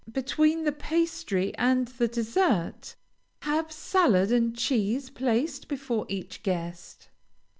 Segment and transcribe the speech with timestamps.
[0.11, 2.95] Between the pastry and the dessert,
[3.43, 7.09] have salad and cheese placed before each guest.